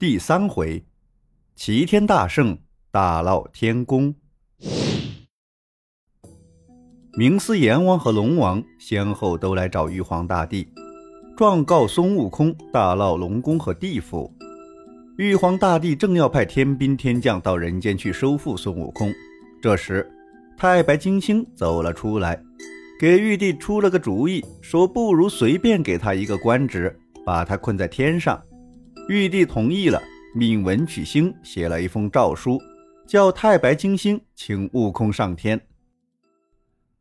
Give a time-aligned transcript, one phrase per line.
[0.00, 0.82] 第三回，
[1.54, 2.56] 齐天大圣
[2.90, 4.14] 大闹天宫。
[7.18, 10.66] 明思阎王和龙王先后都来找玉皇大帝，
[11.36, 14.32] 状告孙悟空大闹龙宫和地府。
[15.18, 19.12] 玉皇大帝正要派天兵天将到人间去收复孙悟空，
[19.60, 20.10] 这时
[20.56, 22.42] 太白金星走了出来，
[22.98, 28.42] 给玉帝出了个主意，说不如随便给他一个官职，把他困在天上。
[29.08, 30.00] 玉帝同意了，
[30.34, 32.60] 命文曲星写了一封诏书，
[33.06, 35.60] 叫太白金星请悟空上天。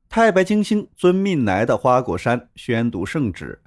[0.09, 3.61] 太白金星遵命来到花果山宣读圣旨。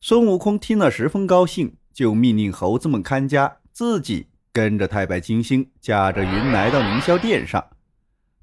[0.00, 7.62] 孙悟空听了十分高兴，就命令猴子们看家，自己跟着太白金星驾着云来到凌霄殿上。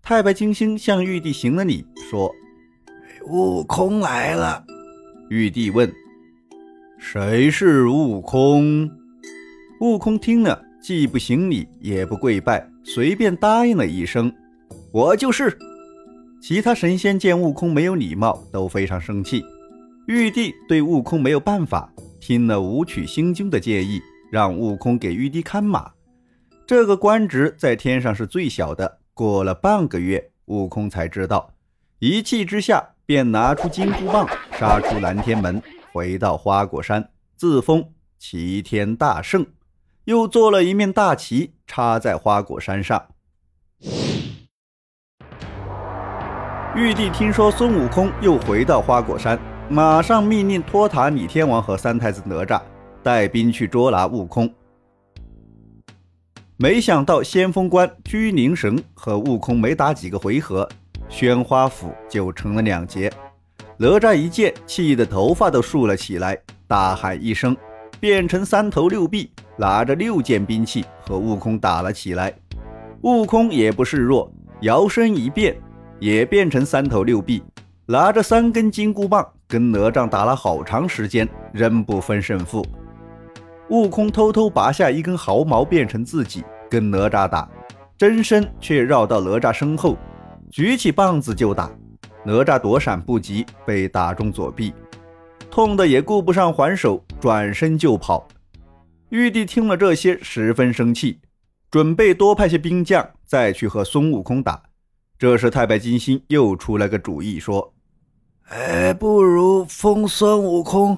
[0.04, 2.32] 太白金星向玉帝行了礼，说
[3.28, 4.64] ：“悟空来了。”
[5.30, 5.92] 玉帝问
[7.00, 8.92] ：“谁是悟空？”
[9.84, 14.34] 悟空听了，既不行礼，也不跪拜，随便答应了一声
[14.94, 15.58] ：“我就是。”
[16.42, 19.44] 其他神仙见悟空没有礼貌，都非常生气。
[20.08, 24.00] 玉帝对悟空没有办法，听了武曲星君的建议，
[24.32, 25.92] 让悟空给玉帝看马。
[26.66, 29.00] 这个官职在天上是最小的。
[29.14, 31.54] 过了半个月，悟空才知道，
[32.00, 34.26] 一气之下便拿出金箍棒，
[34.58, 35.62] 杀出南天门，
[35.92, 37.84] 回到花果山，自封
[38.18, 39.46] 齐天大圣。
[40.06, 43.02] 又做了一面大旗，插在花果山上。
[46.76, 52.62] 玉帝听说孙悟空又回到花果山，马上命令托塔李天王和三太子哪吒
[53.02, 54.54] 带兵去捉拿悟空。
[56.58, 60.68] 没想到先锋官拘灵神和悟空没打几个回合，
[61.08, 63.12] 宣花府就成了两截。
[63.78, 67.56] 哪吒一见，气得头发都竖了起来，大喊一声。
[68.00, 72.34] 变成三头六臂，拿着六件兵器和悟空打了起来。
[73.02, 75.56] 悟空也不示弱，摇身一变，
[76.00, 77.44] 也变成三头六臂，
[77.86, 82.66] 拿着三根金箍棒，跟哪吒打了好长时间，仍不分胜负。
[83.70, 87.50] 悟空偷偷拔下一根毫毛，变成自己跟哪吒打，
[87.98, 89.98] 真身却绕到哪吒身后，
[90.50, 91.70] 举起棒子就打。
[92.26, 94.74] 哪吒躲闪不及，被打中左臂。
[95.52, 98.26] 痛的也顾不上还手，转身就跑。
[99.14, 101.20] 玉帝听了这些，十分生气，
[101.70, 104.64] 准备多派些兵将再去和孙悟空打。
[105.20, 107.76] 这时，太白金星又出了个主意，说
[108.50, 110.98] ：“哎，不如封孙悟空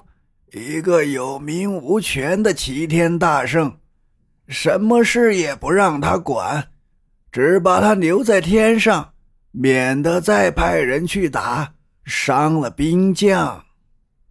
[0.53, 3.79] 一个有名无权的齐天大圣，
[4.47, 6.69] 什么事也不让他管，
[7.33, 9.11] 只把他留在天上，
[9.51, 11.73] 免得再派人去打，
[12.05, 13.65] 伤了兵将。”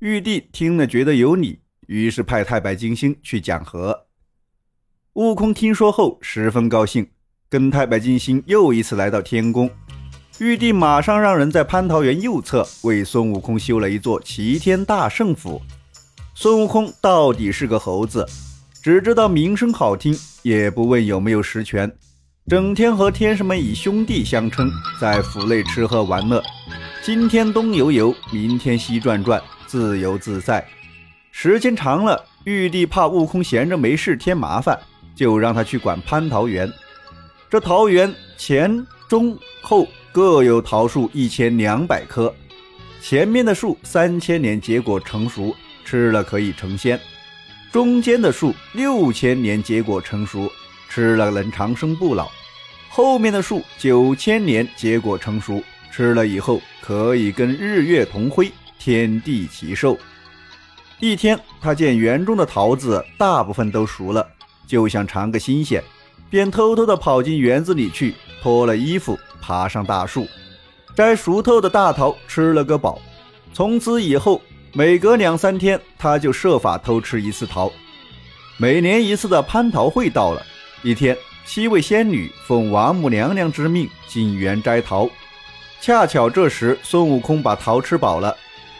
[0.01, 4.07] 玉帝听了，觉得有理，于是派太白金星去讲和。
[5.15, 7.09] 悟空听说后十分高兴，
[7.49, 9.71] 跟太白金星又一次来到天宫。
[10.41, 15.63] 玉帝马上让人在蟠桃园右侧为孙悟空修了一座齐天大圣府。
[16.35, 18.27] 孙悟空到底是个猴子，
[18.83, 21.91] 只知道名声好听，也不问有没有实权，
[22.49, 24.69] 整天和天神们以兄弟相称，
[25.01, 26.43] 在府内吃喝玩乐，
[27.05, 29.41] 今天东游游，明天西转转。
[29.67, 30.65] 自由自在，
[31.37, 34.79] 时间长了，玉帝怕悟空闲着没事添麻烦，
[35.17, 36.73] 就让他去管蟠桃园。
[37.51, 42.33] 这桃园前、中、后各有桃树一千两百棵，
[43.03, 45.53] 前面的树三千年结果成熟，
[45.85, 46.97] 吃了可以成仙；
[47.73, 50.49] 中间的树六千年结果成熟，
[50.89, 52.27] 吃了能长生不老；
[52.89, 58.51] 后面的树九千年结果成熟，吃了以后可以跟日月同辉。
[58.79, 59.99] 天地齐寿。
[61.07, 64.27] 一天，他见园中的桃子大部分都熟了，
[64.67, 65.85] 就想尝个新鲜，
[66.31, 70.27] 便偷偷地跑进园子里去，脱了衣服，爬上大树，
[70.97, 72.99] 摘熟透的大桃吃了个饱。
[73.53, 74.41] 从此以后，
[74.73, 77.71] 每隔两三天，他就设法偷吃一次桃。
[78.57, 80.43] 每年一次的蟠桃会到了，
[80.83, 81.15] 一天，
[81.45, 85.07] 七位仙女奉王母娘娘之命进园摘桃，
[85.83, 88.35] 恰巧这时孙悟空把桃吃饱了。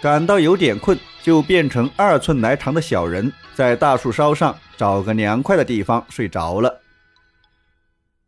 [0.05, 6.83] 感到有点困，就变成二寸来长的小人，在大树梢上找个凉快的地方睡着了。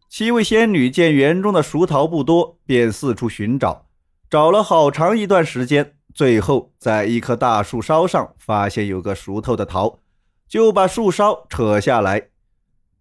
[0.08, 3.84] 七位仙女见园中的熟桃不多，便四处寻找，
[4.31, 9.99] 找了好长一段时间，最后在一棵大树梢上发现有个熟透的桃，
[10.49, 12.29] 就把树梢扯下来。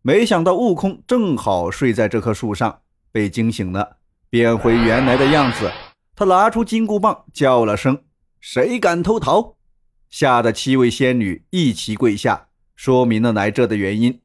[0.02, 2.82] 没想到悟空正好睡在这棵树上，
[3.14, 3.96] 被惊醒了，
[4.30, 5.72] 变回原来的样子。
[6.14, 7.98] 他拿出金箍棒，叫了声。
[8.48, 9.58] 谁敢偷桃？
[10.08, 14.22] 吓得七位仙女一齐跪下，说明了来这的原因。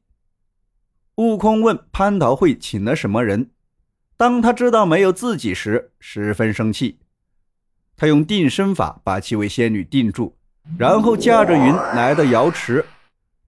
[1.15, 3.49] 悟空问蟠桃会请了什么人。
[4.17, 6.99] 当他知道没有自己时，十分生气。
[7.97, 10.35] 他用定身法把七位仙女定住，
[10.77, 12.85] 然后驾着云来到瑶池。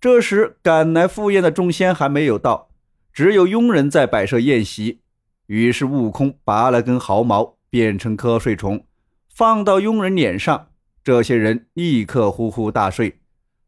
[0.02, 2.72] 这时赶来赴宴的众仙还没有到，
[3.14, 5.02] 只有佣人在摆设宴席。
[5.46, 8.88] 于是悟空拔了根毫毛，变成瞌睡虫，
[9.34, 10.68] 放到佣人脸上，
[11.04, 13.20] 这些人立刻呼呼大睡。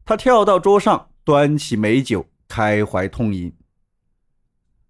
[0.06, 3.52] 他跳到桌上，端起美酒，开怀痛饮。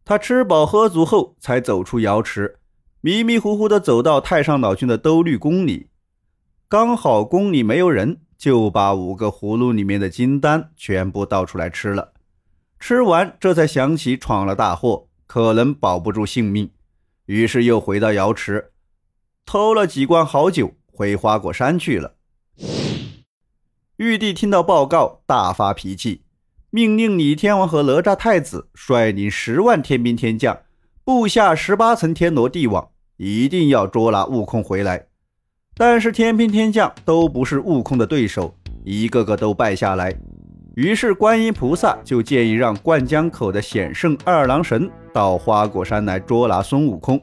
[0.03, 2.59] 他吃饱喝足后，才走出瑶池。
[2.99, 5.89] 迷迷糊糊地走到太上老君的兜率宫里，
[6.67, 12.13] 刚好宫里没有人，就把五个葫芦里面的金丹全部倒出来吃了。
[12.79, 16.69] 吃完，这才想起闯了大祸，可能保不住性命，
[17.27, 18.71] 于是又回到瑶池，
[19.45, 22.15] 偷了几罐好酒，回花果山去了。
[23.97, 26.23] 玉帝听到报告，大发脾气，
[26.71, 30.57] 命令李天王和哪吒太子率领十万天兵天将，
[31.03, 32.89] 布下十八层天罗地网。
[33.17, 35.05] 一定要捉拿悟空回来，
[35.77, 38.53] 但是天兵天将都不是悟空的对手，
[38.83, 40.13] 一个个都败下来。
[40.75, 47.17] 于是观音菩萨就建议让灌江口的显圣二郎神到花果山来捉拿孙悟空。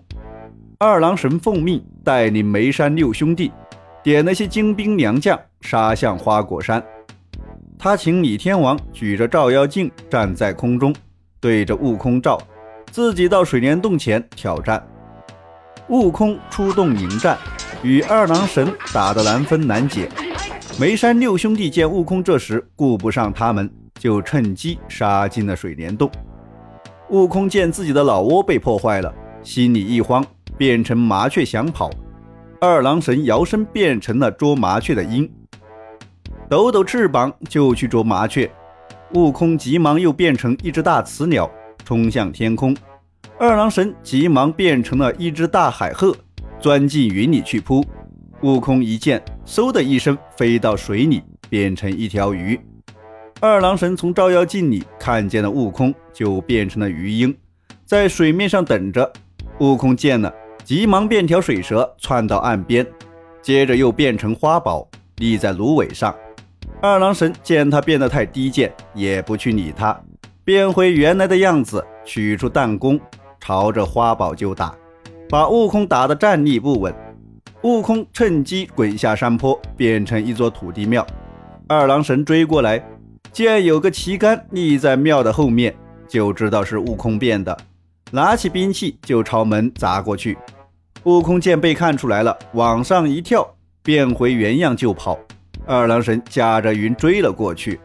[0.79, 3.53] 二郎神奉命带领梅山六兄弟，
[4.03, 6.83] 点了些精兵良将，杀向花果山。
[7.79, 10.95] 他请李天王举着照妖镜站在空中，
[11.41, 12.39] 对着悟空照，
[12.91, 14.85] 自己到水帘洞前挑战。
[15.89, 17.37] 悟空出动迎战，
[17.83, 20.09] 与二郎神打得难分难解。
[20.81, 23.69] 梅山六兄弟见悟空这时顾不上他们，
[23.99, 26.11] 就趁机杀进了水帘洞。
[27.11, 29.13] 悟空见自己的老窝被破坏了，
[29.43, 30.25] 心里一慌，
[30.57, 31.91] 变成麻雀想跑。
[32.61, 35.29] 二郎神摇身变成了捉麻雀的鹰，
[36.49, 38.51] 抖抖翅膀就去捉麻雀。
[39.15, 41.51] 悟空急忙又变成一只大雌鸟，
[41.85, 42.77] 冲向天空。
[43.39, 46.17] 二郎神急忙变成了一只大海鹤，
[46.61, 47.85] 钻进云里去扑。
[48.43, 52.59] 悟空一见，嗖的一声飞到水里，变成一条鱼。
[53.41, 57.37] 二郎神从照妖镜里看见了悟空，就变成了鱼鹰，
[57.85, 59.13] 在水面上等着。
[59.59, 60.33] 悟空见了，
[60.65, 62.87] 急忙变条水蛇窜到岸边，
[63.43, 64.87] 接着又变成花宝，
[65.17, 66.15] 立在芦苇上。
[66.81, 70.01] 二郎神见他变得太低贱，也不去理他，
[70.45, 72.99] 变回原来的样子，取出弹弓。
[73.41, 74.73] 朝着花宝就打，
[75.29, 76.95] 把悟空打得站立不稳。
[77.63, 81.05] 悟空趁机滚下山坡，变成一座土地庙。
[81.67, 82.81] 二郎神追过来，
[83.33, 85.75] 见有个旗杆立在庙的后面，
[86.07, 87.57] 就知道是悟空变的，
[88.13, 90.39] 拿起兵器就朝门砸过去。
[91.05, 95.19] 悟空见被看出来了，往上一跳，变回原样就跑。
[95.67, 97.81] 二郎神驾着云追了过去，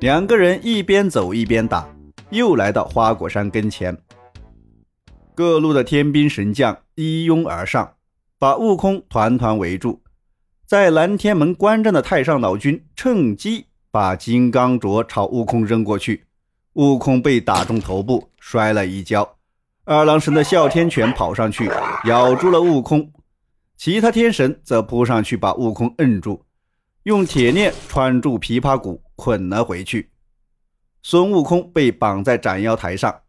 [0.00, 1.88] 两个人一边走一边打，
[2.28, 3.96] 又来到花果山跟前。
[5.34, 7.94] 各路的天兵神将一拥而上，
[8.38, 10.02] 把悟空团团围住。
[10.66, 16.24] 在南天门观战的太上老君趁机把金刚镯朝悟空扔过去，
[16.74, 19.36] 悟空被打中头部，摔了一跤。
[19.84, 21.66] 二郎神的哮天犬跑上去
[22.06, 23.12] 咬住了悟空，
[23.76, 26.44] 其他天神则扑上去把悟空摁住，
[27.02, 30.10] 用铁链穿住琵琶骨捆了回去。
[31.02, 33.20] 孙悟空被绑在斩妖台上。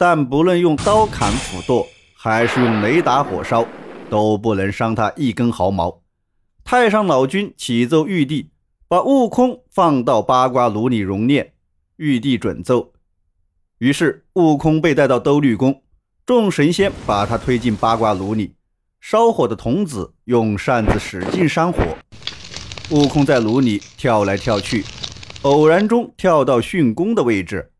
[0.00, 1.84] 但不论用刀砍斧剁，
[2.16, 3.66] 还是用雷打火烧，
[4.08, 6.02] 都不能伤他一根毫毛。
[6.62, 8.50] 太上老君启奏玉帝，
[8.86, 11.52] 把悟空放到八卦炉里熔炼。
[11.96, 12.92] 玉帝准奏，
[13.78, 15.82] 于是悟空被带到兜率宫，
[16.28, 18.52] 众神仙把他推进八卦炉里。
[19.00, 21.82] 烧火的童子用扇子使劲扇火，
[22.90, 24.84] 悟空在炉里跳来跳去，
[25.40, 27.72] 偶然中跳到巽宫的位置。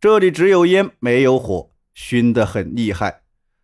[0.00, 3.20] 这里只有烟没有火，熏得很厉害，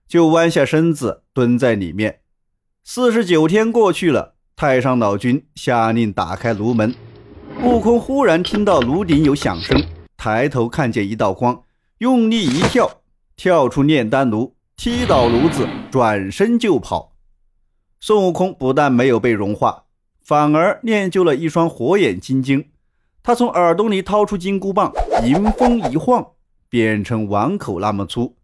[0.07, 2.21] 就弯下身子蹲在里面。
[2.85, 6.95] 四十九天过去了，太上老君下令打开炉门。
[7.64, 9.85] 悟空忽然听到炉顶有响声，
[10.16, 11.61] 抬头看见一道光，
[11.99, 12.88] 用力一跳，
[13.38, 17.12] 跳出炼丹炉，踢倒炉子，转身就跑。
[18.00, 19.85] 孙悟空不但没有被融化，
[20.25, 22.68] 反而练就了一双火眼金睛。
[23.23, 24.92] 他从耳洞里掏出金箍棒，
[25.25, 26.33] 迎风一晃，
[26.68, 28.35] 变成碗口那么粗。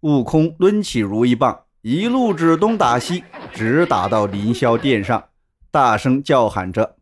[0.00, 3.24] 悟空抡起如意棒，一路指东打西，
[3.54, 5.24] 直打到凌霄殿上，
[5.70, 6.96] 大声叫喊着：“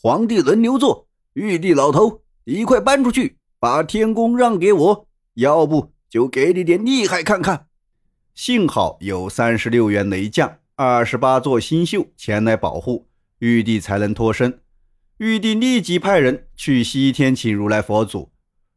[0.00, 7.68] 皇帝轮流坐，玉帝老头，你快搬出去，把天宫让给我，要不就给你点厉害看看。”
[8.34, 13.06] 幸好有三十六员雷将，二十八座星宿前来保护，
[13.38, 14.60] 玉帝才能脱身。
[15.18, 18.30] 玉帝立即派人去西天请如来佛祖。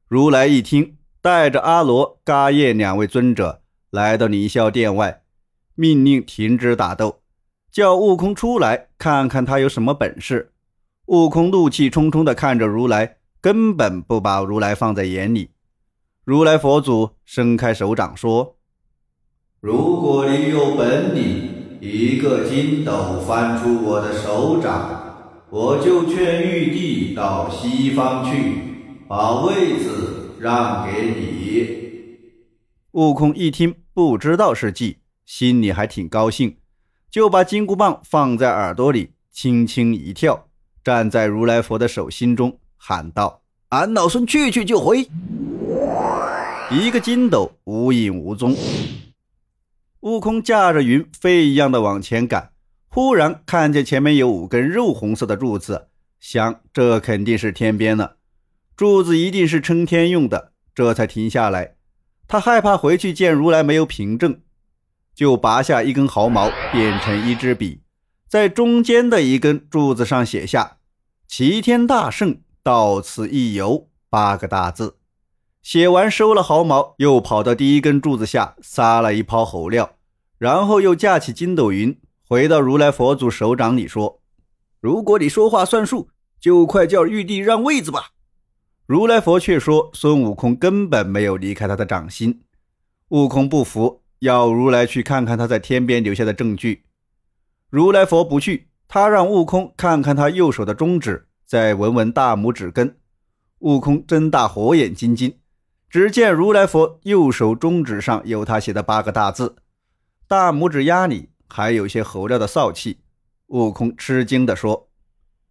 [0.09, 5.21] 如来一听，带着阿罗、嘎叶两位尊者来到凌霄殿外，
[5.75, 7.21] 命令停止打斗，
[7.71, 10.51] 叫悟空出来看看他有什么本事。
[11.05, 15.51] 悟空怒气冲冲地看着如来，根本不把如来放在眼里。
[16.25, 18.55] 如来佛祖伸开手掌说
[19.59, 21.49] ：“如果你有本领，
[21.81, 28.53] 一个筋斗翻出我的手掌，我就劝玉帝到西方去，
[29.05, 31.67] 把位子让给你。”
[32.91, 36.55] 悟空一听，不知道是计，心里还挺高兴，
[37.11, 40.47] 就把金箍棒放在耳朵里，轻轻一跳。
[40.85, 45.05] 站在如来佛的手心中，喊道：“俺老孙去去就回。”
[46.73, 48.57] 一个筋斗无影无踪。
[49.99, 52.51] 悟空驾着云飞一样的往前赶，
[52.89, 55.89] 忽然看见前面有五根肉红色的柱子，
[56.19, 58.17] 想这肯定是天边了，
[58.75, 61.75] 柱子一定是撑天用的，这才停下来。
[62.27, 64.41] 他害怕回去见如来没有凭证，
[65.13, 67.83] 就拔下一根毫毛，变成一支笔。
[68.27, 70.79] 在中间的一根柱子上写下
[71.29, 74.97] “齐天大圣到此一游”八个大字。
[75.63, 79.95] 写完，收了毫毛，又跑到第一根柱子下撒了一泡猴料，
[80.37, 84.19] 然后又架起筋斗云，回到如来佛祖手掌里说
[84.81, 88.09] ：“如果你说话算数，就快叫玉帝让位子吧。”
[88.85, 92.41] 如来佛却说：“孙悟空根本没有离开他的掌心。”
[93.09, 96.83] 悟空不服，要如来去看看他在天边留下的证据。
[97.69, 102.97] 如来佛不去，他让悟空看看他右手的中指，再闻闻大拇指根。
[103.59, 105.33] 悟空睁大火眼金睛，
[105.93, 109.57] 只见如来佛右手中指上有他写的八个大字，
[110.27, 113.01] 大拇指压里还有些猴料的臊气。
[113.49, 114.89] 悟空吃惊地说：“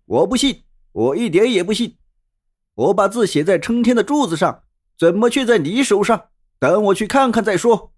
[0.04, 1.96] 我不信，我一点也不信。
[2.75, 4.64] 我把字写在撑天的柱子上，
[4.99, 6.25] 怎么却在你手上？
[6.58, 7.92] 等我去看看再说。”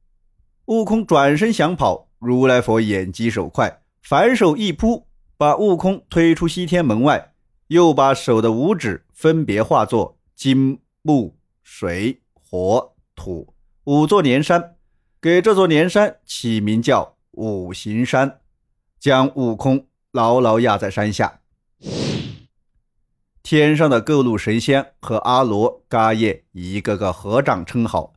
[0.68, 3.80] 悟空转身想跑，如来佛眼疾手快。
[4.02, 5.06] 反手一扑，
[5.38, 7.32] 把悟空推出西天门外，
[7.68, 12.20] 又把手的五指分别化作金、木、水、
[12.54, 14.76] 火、土五座连山，
[15.20, 18.42] 给这座连山起名叫五行山，
[19.00, 21.40] 将悟空牢牢压在山下。
[23.42, 28.14] 天上的各路神仙和阿罗、伽叶一个个合掌称好。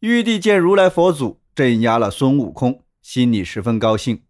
[0.00, 4.22] 玉帝见如来佛祖镇压了孙悟空，心里十分高兴。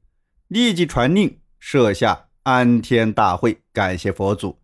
[0.49, 4.59] 立即传令设下安天大会，感谢佛祖。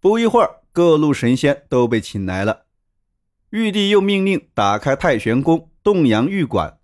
[0.00, 2.65] 不一会儿，各路神仙都被请来了。
[3.50, 6.78] 玉帝又命令打开太玄宫洞阳玉馆，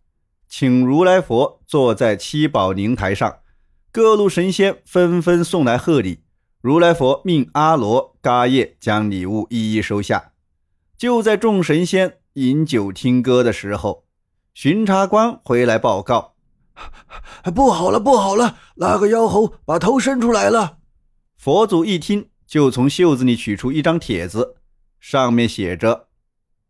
[0.48, 3.38] 请如来佛坐在七宝灵台上。
[3.90, 6.22] 各路神仙纷纷送来贺礼。
[6.60, 10.32] 如来佛命阿罗、嘎叶将礼物一一收下。
[10.96, 14.04] 就在众神仙饮酒听歌的时候，
[14.54, 16.36] 巡查官回来报告。
[17.54, 18.56] 不好了，不好了！
[18.76, 20.78] 那个妖猴把头伸出来了。
[21.36, 24.54] 佛祖一听，就从袖子里取出一张帖子，
[25.00, 26.06] 上面写着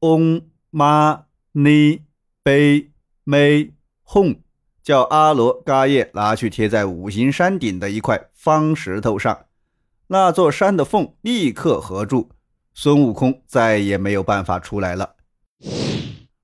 [0.02, 0.42] ：“Om
[0.72, 2.02] Mani
[2.42, 3.70] Padme
[4.04, 4.38] Hum”，
[4.82, 9.46] 叫阿罗嘎叶拿去贴在五行山顶的一块方石头上。
[10.08, 12.30] 那座山的缝立刻合住，
[12.74, 15.14] 孙悟空再也没有办法出来了。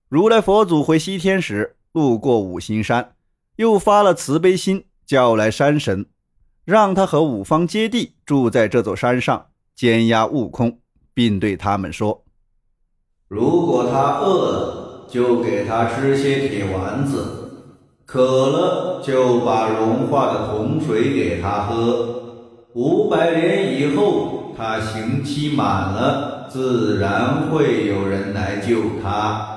[0.09, 3.17] 如来佛祖回西天时，路过五行山。
[3.57, 6.07] 又发了慈悲心，叫来山神，
[6.65, 10.79] 让他和五方揭谛住在这座山上，监压悟空，
[11.13, 12.25] 并对他们说
[13.29, 17.19] ：“如果他饿了，就给他吃些铁丸子；
[18.07, 22.09] 渴了，就把融化的铜水给他喝。
[22.73, 29.57] 五百年以后，他刑期满了，自然会有人来救他。”